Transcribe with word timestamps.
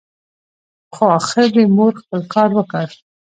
خو 0.93 1.03
اخر 1.19 1.45
دي 1.55 1.63
مور 1.75 1.93
خپل 2.01 2.21
کار 2.33 2.49
وکړ! 2.57 2.87